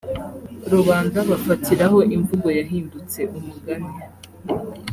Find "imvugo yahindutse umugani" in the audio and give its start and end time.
2.15-3.91